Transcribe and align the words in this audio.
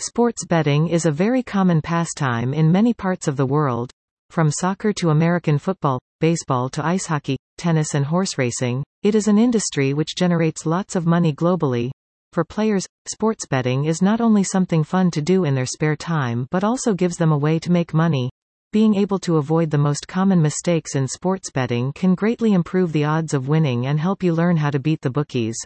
Sports 0.00 0.44
betting 0.44 0.88
is 0.88 1.06
a 1.06 1.12
very 1.12 1.40
common 1.40 1.80
pastime 1.80 2.52
in 2.52 2.72
many 2.72 2.92
parts 2.92 3.28
of 3.28 3.36
the 3.36 3.46
world, 3.46 3.92
from 4.28 4.50
soccer 4.50 4.92
to 4.92 5.10
American 5.10 5.56
football, 5.56 6.00
baseball 6.20 6.68
to 6.70 6.84
ice 6.84 7.06
hockey, 7.06 7.36
tennis 7.58 7.94
and 7.94 8.04
horse 8.04 8.36
racing. 8.36 8.82
It 9.04 9.14
is 9.14 9.28
an 9.28 9.38
industry 9.38 9.94
which 9.94 10.16
generates 10.16 10.66
lots 10.66 10.96
of 10.96 11.06
money 11.06 11.32
globally. 11.32 11.92
For 12.32 12.44
players, 12.44 12.84
sports 13.08 13.46
betting 13.46 13.84
is 13.84 14.02
not 14.02 14.20
only 14.20 14.42
something 14.42 14.82
fun 14.82 15.12
to 15.12 15.22
do 15.22 15.44
in 15.44 15.54
their 15.54 15.64
spare 15.64 15.94
time 15.94 16.48
but 16.50 16.64
also 16.64 16.92
gives 16.92 17.16
them 17.16 17.30
a 17.30 17.38
way 17.38 17.60
to 17.60 17.70
make 17.70 17.94
money. 17.94 18.30
Being 18.72 18.96
able 18.96 19.20
to 19.20 19.36
avoid 19.36 19.70
the 19.70 19.78
most 19.78 20.08
common 20.08 20.42
mistakes 20.42 20.96
in 20.96 21.06
sports 21.06 21.52
betting 21.52 21.92
can 21.92 22.16
greatly 22.16 22.52
improve 22.52 22.90
the 22.90 23.04
odds 23.04 23.32
of 23.32 23.46
winning 23.46 23.86
and 23.86 24.00
help 24.00 24.24
you 24.24 24.34
learn 24.34 24.56
how 24.56 24.70
to 24.70 24.80
beat 24.80 25.02
the 25.02 25.10
bookies. 25.10 25.56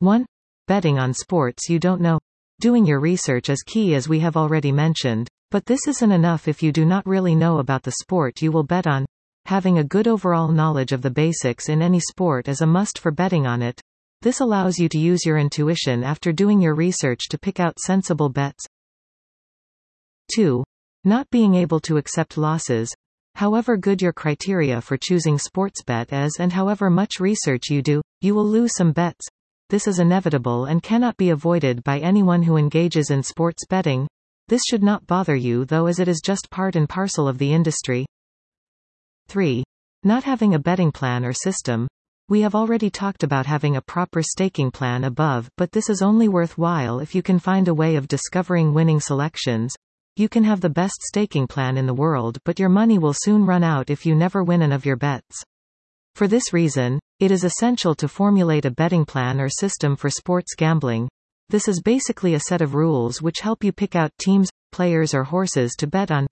1. 0.00 0.26
Betting 0.66 0.98
on 0.98 1.14
sports 1.14 1.68
you 1.68 1.78
don't 1.78 2.00
know. 2.00 2.18
Doing 2.58 2.86
your 2.86 3.00
research 3.00 3.50
is 3.50 3.62
key 3.62 3.94
as 3.94 4.08
we 4.08 4.20
have 4.20 4.34
already 4.34 4.72
mentioned, 4.72 5.28
but 5.50 5.66
this 5.66 5.86
isn't 5.86 6.10
enough 6.10 6.48
if 6.48 6.62
you 6.62 6.72
do 6.72 6.86
not 6.86 7.06
really 7.06 7.34
know 7.34 7.58
about 7.58 7.82
the 7.82 7.96
sport 8.00 8.40
you 8.40 8.50
will 8.50 8.62
bet 8.62 8.86
on. 8.86 9.04
Having 9.44 9.76
a 9.76 9.84
good 9.84 10.08
overall 10.08 10.48
knowledge 10.48 10.92
of 10.92 11.02
the 11.02 11.10
basics 11.10 11.68
in 11.68 11.82
any 11.82 12.00
sport 12.00 12.48
is 12.48 12.62
a 12.62 12.66
must 12.66 12.98
for 12.98 13.10
betting 13.10 13.46
on 13.46 13.60
it. 13.60 13.78
This 14.22 14.40
allows 14.40 14.78
you 14.78 14.88
to 14.88 14.98
use 14.98 15.26
your 15.26 15.36
intuition 15.36 16.02
after 16.02 16.32
doing 16.32 16.58
your 16.58 16.74
research 16.74 17.28
to 17.28 17.38
pick 17.38 17.60
out 17.60 17.78
sensible 17.78 18.30
bets. 18.30 18.64
2. 20.34 20.64
Not 21.04 21.28
being 21.28 21.54
able 21.54 21.80
to 21.80 21.98
accept 21.98 22.38
losses. 22.38 22.90
However 23.34 23.76
good 23.76 24.00
your 24.00 24.14
criteria 24.14 24.80
for 24.80 24.96
choosing 24.96 25.38
sports 25.38 25.82
bet 25.82 26.10
is 26.10 26.38
and 26.40 26.54
however 26.54 26.88
much 26.88 27.20
research 27.20 27.64
you 27.68 27.82
do, 27.82 28.00
you 28.22 28.34
will 28.34 28.46
lose 28.46 28.74
some 28.74 28.92
bets. 28.92 29.26
This 29.68 29.88
is 29.88 29.98
inevitable 29.98 30.66
and 30.66 30.80
cannot 30.80 31.16
be 31.16 31.30
avoided 31.30 31.82
by 31.82 31.98
anyone 31.98 32.44
who 32.44 32.56
engages 32.56 33.10
in 33.10 33.24
sports 33.24 33.66
betting. 33.66 34.06
This 34.46 34.62
should 34.70 34.84
not 34.84 35.08
bother 35.08 35.34
you 35.34 35.64
though 35.64 35.86
as 35.86 35.98
it 35.98 36.06
is 36.06 36.20
just 36.24 36.48
part 36.50 36.76
and 36.76 36.88
parcel 36.88 37.26
of 37.26 37.38
the 37.38 37.52
industry. 37.52 38.06
3. 39.26 39.64
Not 40.04 40.22
having 40.22 40.54
a 40.54 40.60
betting 40.60 40.92
plan 40.92 41.24
or 41.24 41.32
system. 41.32 41.88
We 42.28 42.42
have 42.42 42.54
already 42.54 42.90
talked 42.90 43.24
about 43.24 43.46
having 43.46 43.74
a 43.74 43.82
proper 43.82 44.22
staking 44.22 44.70
plan 44.70 45.02
above, 45.02 45.48
but 45.56 45.72
this 45.72 45.90
is 45.90 46.00
only 46.00 46.28
worthwhile 46.28 47.00
if 47.00 47.12
you 47.12 47.22
can 47.22 47.40
find 47.40 47.66
a 47.66 47.74
way 47.74 47.96
of 47.96 48.06
discovering 48.06 48.72
winning 48.72 49.00
selections. 49.00 49.74
You 50.14 50.28
can 50.28 50.44
have 50.44 50.60
the 50.60 50.70
best 50.70 51.02
staking 51.02 51.48
plan 51.48 51.76
in 51.76 51.86
the 51.86 51.94
world 51.94 52.38
but 52.44 52.60
your 52.60 52.68
money 52.68 52.98
will 52.98 53.14
soon 53.14 53.44
run 53.44 53.64
out 53.64 53.90
if 53.90 54.06
you 54.06 54.14
never 54.14 54.44
win 54.44 54.62
an 54.62 54.70
of 54.70 54.86
your 54.86 54.96
bets. 54.96 55.42
For 56.16 56.26
this 56.26 56.54
reason, 56.54 56.98
it 57.20 57.30
is 57.30 57.44
essential 57.44 57.94
to 57.96 58.08
formulate 58.08 58.64
a 58.64 58.70
betting 58.70 59.04
plan 59.04 59.38
or 59.38 59.50
system 59.50 59.96
for 59.96 60.08
sports 60.08 60.54
gambling. 60.54 61.10
This 61.50 61.68
is 61.68 61.82
basically 61.82 62.32
a 62.32 62.40
set 62.40 62.62
of 62.62 62.74
rules 62.74 63.20
which 63.20 63.40
help 63.40 63.62
you 63.62 63.70
pick 63.70 63.94
out 63.94 64.16
teams, 64.18 64.48
players 64.72 65.12
or 65.12 65.24
horses 65.24 65.74
to 65.78 65.86
bet 65.86 66.10
on. 66.10 66.26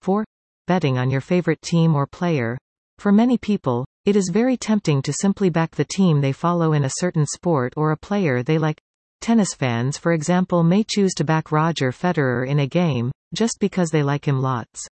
4. 0.00 0.24
Betting 0.66 0.96
on 0.96 1.10
your 1.10 1.20
favorite 1.20 1.60
team 1.60 1.94
or 1.94 2.06
player. 2.06 2.56
For 2.98 3.12
many 3.12 3.36
people, 3.36 3.84
it 4.06 4.16
is 4.16 4.30
very 4.32 4.56
tempting 4.56 5.02
to 5.02 5.12
simply 5.12 5.50
back 5.50 5.72
the 5.72 5.84
team 5.84 6.22
they 6.22 6.32
follow 6.32 6.72
in 6.72 6.86
a 6.86 6.96
certain 6.96 7.26
sport 7.26 7.74
or 7.76 7.90
a 7.90 7.98
player 7.98 8.42
they 8.42 8.56
like. 8.56 8.80
Tennis 9.20 9.52
fans 9.52 9.98
for 9.98 10.14
example 10.14 10.62
may 10.62 10.82
choose 10.82 11.12
to 11.16 11.24
back 11.24 11.52
Roger 11.52 11.92
Federer 11.92 12.48
in 12.48 12.60
a 12.60 12.66
game, 12.66 13.12
just 13.34 13.58
because 13.60 13.90
they 13.90 14.02
like 14.02 14.26
him 14.26 14.40
lots. 14.40 14.88